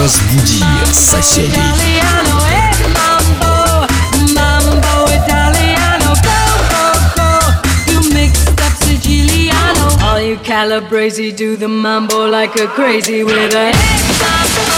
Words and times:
Разбуди 0.00 0.64
соседей. 0.94 1.60
You 10.22 10.36
calabrese 10.44 11.32
do 11.32 11.56
the 11.56 11.66
mambo 11.66 12.26
like 12.26 12.54
a 12.56 12.66
crazy 12.68 13.24
with 13.24 13.54
a 13.54 13.72
mambo. 14.22 14.70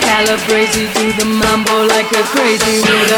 Calabrese 0.00 0.86
do 0.94 1.12
the 1.18 1.24
mambo 1.24 1.86
like 1.86 2.12
a 2.12 2.22
crazy 2.22 2.80
with 2.80 3.12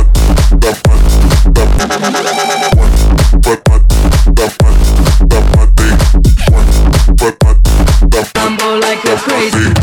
a 0.00 0.03
like 8.80 9.04
a 9.04 9.16
crazy 9.16 9.73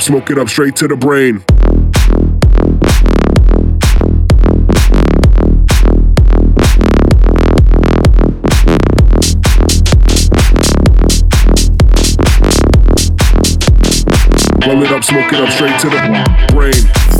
up, 0.00 0.04
smoke 0.04 0.30
it 0.30 0.38
up 0.38 0.48
straight 0.48 0.76
to 0.76 0.88
the 0.88 0.96
brain. 0.96 1.44
Roll 14.66 14.82
it 14.82 14.90
up, 14.90 15.04
smoke 15.04 15.32
it 15.32 15.40
up 15.40 15.50
straight 15.50 15.78
to 15.80 15.90
the 15.90 16.46
brain. 16.54 17.19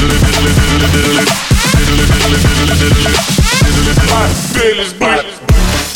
diddly 0.00 0.18
diddly 0.92 1.24
Diddly 4.54 5.89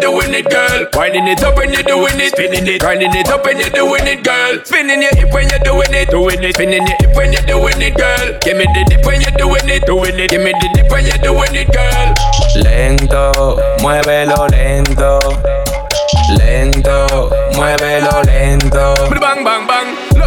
the 0.00 0.10
way 0.10 0.24
how 0.24 0.30
you 0.30 0.30
doing 0.30 0.34
it, 0.34 0.50
girl. 0.50 0.86
Winding 0.94 1.28
it 1.28 1.42
up 1.42 1.56
when 1.56 1.72
you're 1.72 1.82
doing 1.82 2.20
it, 2.20 2.32
spinning 2.32 2.66
it, 2.66 2.80
grinding 2.80 3.14
it 3.14 3.28
up 3.28 3.44
when 3.44 3.58
you're 3.58 3.70
doing 3.70 4.06
it, 4.06 4.24
girl. 4.24 4.64
Spinning 4.64 5.02
your 5.02 5.14
hip 5.14 5.32
when 5.32 5.48
you're 5.48 5.58
doing 5.60 5.92
it, 5.92 6.10
doing 6.10 6.42
it, 6.42 6.54
spinning 6.54 6.86
your 6.86 6.96
hip 7.00 7.16
when 7.16 7.32
you're 7.32 7.46
doing 7.46 7.80
it, 7.80 7.94
girl. 7.96 8.38
Give 8.40 8.56
me 8.56 8.64
the 8.64 8.82
dip 8.88 9.04
when 9.04 9.20
you're 9.20 9.36
doing 9.36 9.68
it, 9.68 9.86
doing 9.86 10.18
it, 10.18 10.30
give 10.30 10.42
me 10.42 10.52
the 10.52 10.68
dip 10.74 10.90
when 10.90 11.04
you're 11.06 11.22
doing 11.22 11.54
it, 11.54 11.68
girl. 11.72 12.14
Lento, 12.62 13.58
muévelo. 13.80 14.48
Lento, 14.48 15.03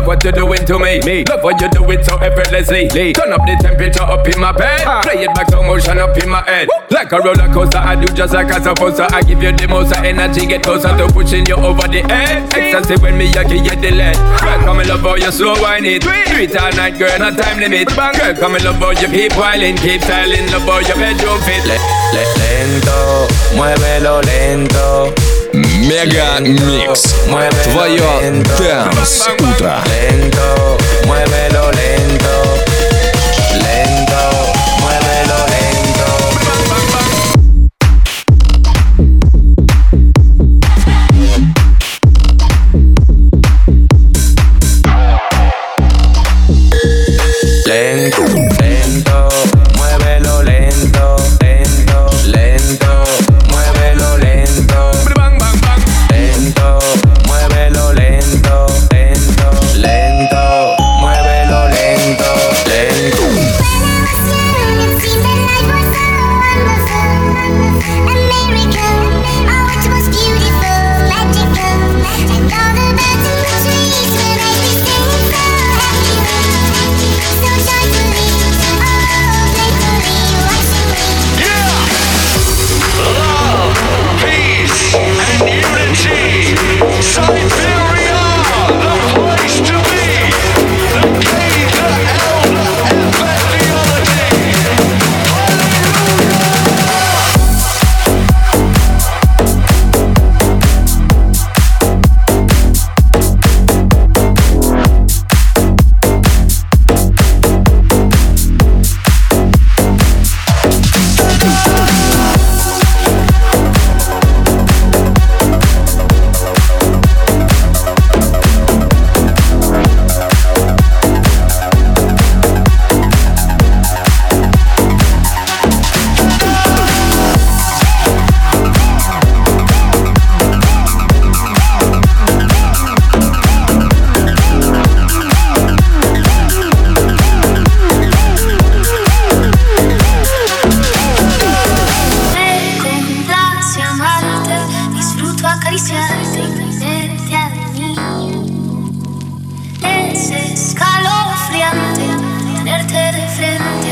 Love 0.07 0.15
what 0.15 0.23
you're 0.23 0.31
doing 0.31 0.63
to 0.63 0.79
me. 0.79 1.01
me. 1.03 1.25
Love 1.25 1.43
what 1.43 1.59
you 1.59 1.67
do 1.67 1.83
it 1.91 2.05
so 2.05 2.15
effortlessly. 2.23 2.87
Lee. 2.95 3.11
Turn 3.11 3.33
up 3.33 3.43
the 3.43 3.59
temperature 3.59 4.07
up 4.07 4.25
in 4.25 4.39
my 4.39 4.53
bed. 4.53 4.79
Play 5.03 5.27
it 5.27 5.35
back 5.35 5.51
so 5.51 5.61
motion 5.61 5.99
up 5.99 6.15
in 6.15 6.29
my 6.29 6.41
head. 6.47 6.69
Like 6.89 7.11
a 7.11 7.19
roller 7.19 7.51
coaster, 7.51 7.79
I 7.79 7.99
do 7.99 8.07
just 8.15 8.33
like 8.33 8.47
I'm 8.47 8.63
supposed 8.63 8.95
to. 9.03 9.13
I 9.13 9.21
give 9.21 9.43
you 9.43 9.51
the 9.51 9.67
most 9.67 9.91
uh, 9.91 9.99
energy, 10.07 10.45
get 10.47 10.63
closer 10.63 10.95
to 10.95 11.11
pushing 11.11 11.45
you 11.45 11.55
over 11.55 11.91
the 11.91 12.07
edge. 12.07 12.47
Ecstasy 12.55 12.95
when 13.03 13.17
me 13.17 13.27
I 13.35 13.43
give 13.43 13.65
you 13.67 13.75
the 13.75 13.91
lead. 13.91 14.15
Girl, 14.39 14.59
come 14.63 14.79
and 14.79 14.87
love 14.87 15.01
how 15.03 15.15
you 15.15 15.29
slow 15.29 15.59
wine 15.59 15.83
it. 15.83 16.03
Do 16.03 16.09
it 16.39 16.55
all 16.55 16.71
night, 16.71 16.97
girl, 16.97 17.11
no 17.19 17.35
time 17.35 17.59
limit. 17.59 17.91
Girl, 17.91 18.31
come 18.39 18.55
and 18.55 18.63
love 18.63 18.79
how 18.79 18.95
you 18.95 19.11
keep 19.11 19.35
whining, 19.35 19.75
keep 19.75 19.99
styling, 20.07 20.47
love 20.55 20.63
how 20.63 20.79
your 20.87 20.95
bedroom 20.95 21.35
fit. 21.43 21.67
Le- 21.67 21.83
le- 22.15 22.31
lento, 22.39 23.27
muévelo 23.59 24.23
lento. 24.23 25.36
Мега 25.56 26.40
Микс. 26.40 27.14
Muévelo 27.28 27.62
Твое 27.64 28.02
lento. 28.20 28.50
Дэнс 28.58 29.28
Утро. 29.38 29.82
Lento, 29.86 30.78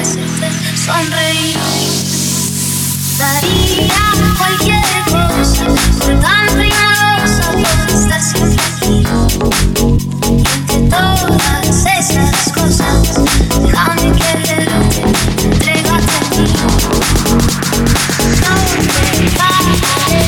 hacerte 0.06 0.50
sonreír. 0.78 1.58
Daría 3.18 4.04
cualquier 4.38 5.04
cosa 5.10 5.66
por 6.00 6.14
tan 6.20 6.46
primorosa 6.54 7.46
por 7.52 7.90
estar 7.90 8.22
siempre 8.22 8.64
aquí. 8.76 8.98
Y 10.30 10.44
entre 10.74 10.80
todas 10.90 11.86
esas 12.00 12.52
cosas, 12.54 12.96
déjame 13.64 14.12
quererte, 14.12 15.02
entrégate 15.44 16.14
a 16.14 16.30
mí. 16.30 16.46
No 18.42 18.54
te 18.94 19.04
bajaré, 19.38 20.24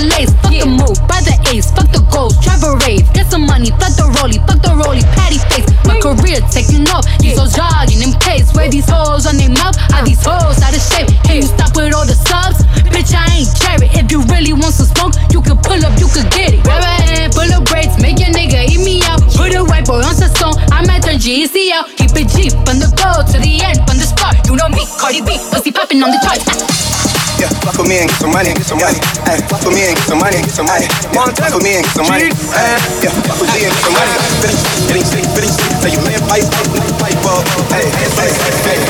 the 0.00 0.06
lace 0.06 0.29
me 28.00 28.08
get 28.08 28.20
some 28.20 28.32
money, 28.32 28.52
get 28.54 28.64
some 28.64 28.78
money. 28.78 28.96
Hey, 29.28 29.36
fuck 29.44 29.60
with 29.64 29.74
me 29.76 29.84
and 29.84 29.96
get 29.96 30.06
some 30.08 30.18
money, 30.18 30.36
get 30.40 30.54
some 30.56 30.66
money. 30.66 30.86
Fuck 31.12 31.52
with 31.52 31.64
me 31.64 31.76
and 31.76 31.84
get 31.84 31.92
some 31.92 32.08
money. 32.08 32.28
Hey, 32.32 32.80
yeah, 33.04 33.12
fuck 33.28 33.40
with 33.40 33.52
me 33.52 33.68
and 33.68 33.74
get 33.76 33.84
some 33.84 33.92
money. 33.92 34.14
Finish, 34.88 35.08
finish, 35.12 35.28
finish. 35.36 35.92
You 35.92 36.00
live 36.08 36.24
life, 36.28 36.48
life, 36.48 36.72
life, 36.80 37.00
life, 37.00 37.24
life. 37.24 37.44
Hey, 37.68 37.84
hey, 37.92 38.32
hey, 38.64 38.78
hey. 38.88 38.89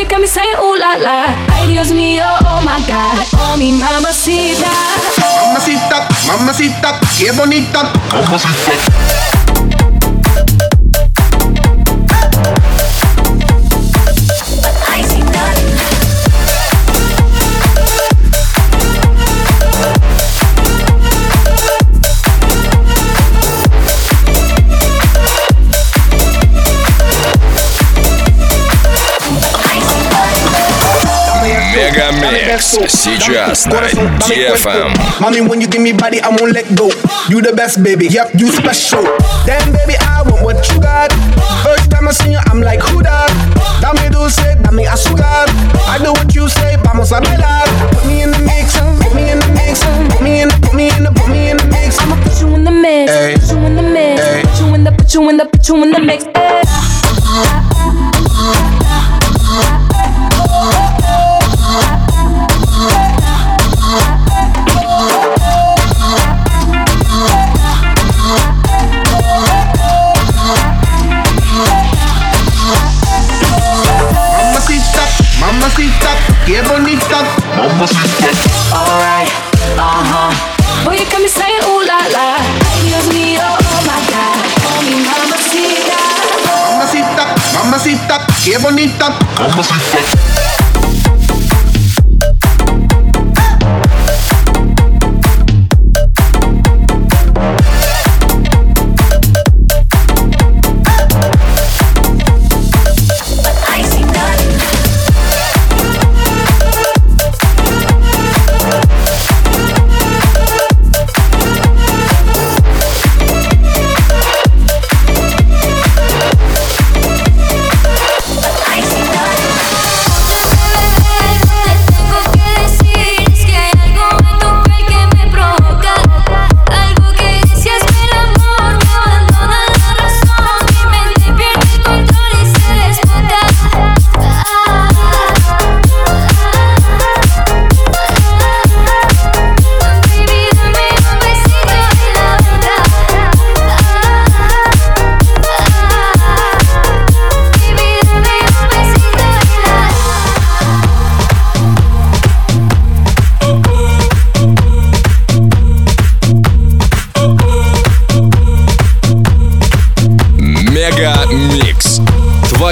you 0.00 0.08
got 0.08 0.20
me 0.20 0.26
saying 0.26 0.56
ooh 0.56 0.76
la 0.80 0.96
la. 0.96 1.16
Ay 1.52 1.66
Dios 1.68 1.92
mío, 1.92 2.24
oh 2.24 2.60
my 2.64 2.80
God, 2.88 3.20
oh 3.36 3.56
mi 3.58 3.72
mamacita. 3.72 4.72
Mamacita, 5.20 6.08
mamacita, 6.26 6.98
qué 7.18 7.30
bonita. 7.32 7.92
Mamacita. 8.12 9.49
Микс 32.30 32.76
сейчас 32.88 33.66
на 33.66 33.80
DFM. 34.28 34.92
Mommy, 35.18 35.40
when 35.40 35.60
you 35.60 35.66
give 35.68 35.80
me 35.80 35.92
body, 35.92 36.20
I 36.20 36.28
won't 36.28 36.52
let 36.52 36.64
go. 36.76 36.88
You 37.28 37.42
the 37.42 37.52
best, 37.52 37.82
baby. 37.82 38.06
Yep, 38.06 38.34
you 38.34 38.52
special. 38.52 39.02
Damn, 39.46 39.72
baby, 39.72 39.96
I 39.98 40.22
want 40.22 40.42
what 40.44 40.68
you 40.70 40.80
got. 40.80 41.12
First 41.64 41.90
time 41.90 42.06
I 42.06 42.12
seen 42.12 42.32
you, 42.32 42.40
I'm 42.46 42.60
like, 42.60 42.80
who 42.82 43.02
that? 43.02 43.30
Dame 43.82 44.10
dulce, 44.12 44.36
dame 44.62 44.86
azúcar. 44.86 45.48
I 45.88 45.98
do 45.98 46.12
what 46.12 46.32
you 46.32 46.48
say, 46.48 46.76
vamos 46.84 47.10
a 47.10 47.20
bailar. 47.20 47.66
Put 47.90 48.06
me 48.06 48.22
in 48.22 48.30
the 48.30 48.38
mix, 48.38 48.78
put 49.02 49.12
me 49.12 49.30
in 49.32 49.38
the 49.40 49.48
mix, 49.48 49.80
put 50.10 50.20
me 50.22 50.42
in, 50.42 50.50
put 50.62 50.74
me 50.74 50.88
in, 50.88 51.06
put 51.12 51.28
me 51.28 51.50
in 51.50 51.56
the 51.56 51.66
mix. 51.66 51.98
I'ma 51.98 52.16
put 52.22 52.40
you 52.40 52.54
in 52.54 52.62
the 52.62 52.70
mix, 52.70 53.10
put 53.10 53.50
you 53.50 53.66
in 53.66 53.74
the 53.74 53.82
mix, 53.82 54.22
put 54.46 54.60
you 54.60 54.74
in 54.74 54.84
the, 54.84 54.92
put 54.92 55.14
you 55.14 55.28
in 55.30 55.36
the, 55.36 55.44
put 55.46 55.68
you 55.68 55.82
in 55.82 55.90
the 55.90 56.00
mix. 56.00 56.24
Hey. 56.36 56.62
bonita, 75.80 76.10
qué 76.44 76.60
bonita. 76.62 77.20
A. 77.56 77.62
Alright, 78.76 79.28
uh-huh. 79.76 79.80
uh 79.80 80.04
huh. 80.04 80.84
Boy, 80.84 80.96
you 80.96 81.06
got 81.10 81.22
me 81.22 81.28
saying 81.28 81.64
ooh 81.68 81.80
la 81.86 82.04
la. 82.12 82.36
Dios 82.84 83.08
mío, 83.14 83.40
oh 83.40 83.80
my 83.88 84.00
god. 84.12 84.36
Oh, 84.60 84.76
Call 84.76 84.84
me 84.84 85.00
mamacita. 85.08 86.00
Mamacita, 86.72 87.34
mamacita, 87.64 88.26
qué 88.44 88.58
bonita. 88.58 89.18
Mamacita. 89.38 90.69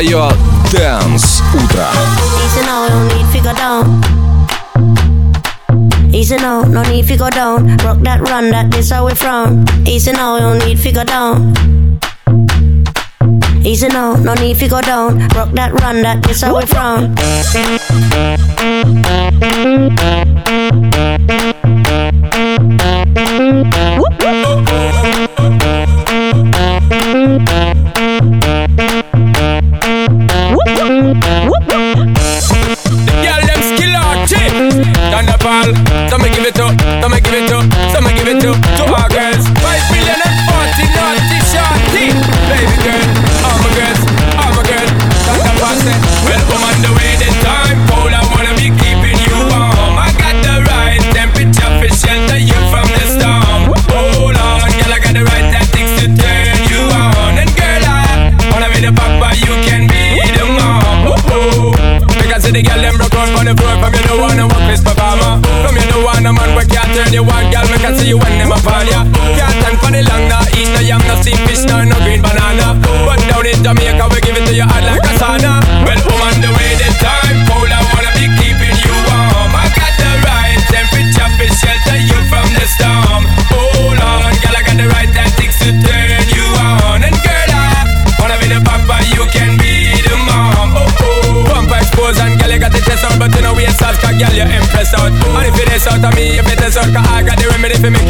свое 0.08 0.30
Dance 0.72 1.42
Утро. 1.54 1.86
Easy 2.42 2.62
now, 2.62 2.88
no 2.88 3.04
need 3.04 3.26
figure 3.26 3.52
down. 3.52 4.00
Easy 6.12 6.36
now, 6.36 6.62
no 6.62 6.82
need 6.82 7.04
figure 7.04 7.30
down. 7.30 7.76
Rock 7.84 7.98
that 8.02 8.20
run, 8.22 8.50
that 8.50 8.70
this 8.70 8.90
how 8.90 9.06
we 9.06 9.14
from. 9.14 9.66
Easy 9.86 10.12
now, 10.12 10.38
no 10.38 10.54
need 10.58 10.78
figure 10.78 11.04
down. 11.04 11.52
Easy 13.64 13.88
now, 13.88 14.16
no 14.16 14.34
need 14.34 14.56
figure 14.56 14.80
down. 14.80 15.18
Rock 15.36 15.52
that 15.52 15.72
run, 15.80 16.02
that 16.02 16.22
this 16.22 16.40
how 16.40 16.56
we 16.56 16.64
from. 16.64 17.14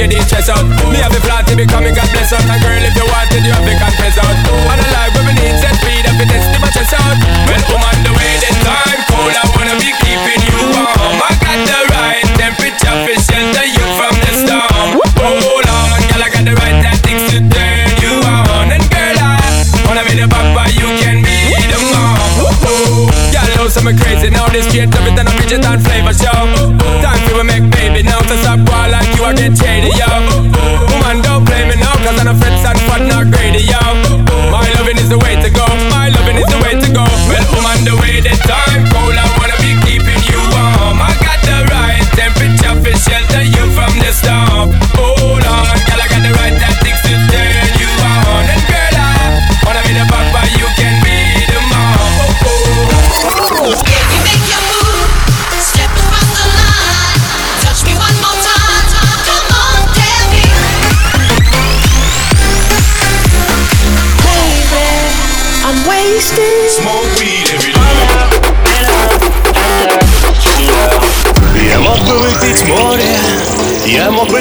with 0.09 0.19
the 0.19 0.25
chest 0.29 0.49
out. 0.49 0.65
Me 0.91 0.99
have 0.99 1.13
a 1.13 1.21
plan 1.21 1.45
to 1.45 1.57
become 1.57 1.85
a 1.85 1.93
God 1.93 2.09
bless 2.13 2.33
out. 2.33 2.45
And 2.49 2.63
girl, 2.63 2.83
if 2.83 2.97
you 2.97 3.08